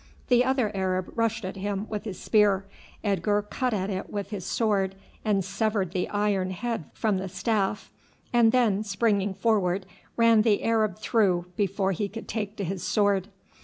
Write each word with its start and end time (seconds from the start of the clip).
The 0.29 0.43
other 0.43 0.75
Arab 0.75 1.11
rushed 1.15 1.45
at 1.45 1.57
him 1.57 1.85
with 1.87 2.05
his 2.05 2.19
spear. 2.19 2.65
Edgar 3.03 3.43
cut 3.43 3.71
at 3.71 3.91
it 3.91 4.09
with 4.09 4.31
his 4.31 4.43
sword 4.43 4.95
and 5.23 5.45
severed 5.45 5.91
the 5.91 6.09
iron 6.09 6.49
head 6.49 6.85
from 6.95 7.19
the 7.19 7.29
staff, 7.29 7.91
and 8.33 8.51
then 8.51 8.83
springing 8.83 9.35
forward 9.35 9.85
ran 10.17 10.41
the 10.41 10.63
Arab 10.63 10.97
through 10.97 11.51
before 11.55 11.91
he 11.91 12.09
could 12.09 12.27
take 12.27 12.55
to 12.57 12.63
his 12.63 12.81
sword. 12.81 13.27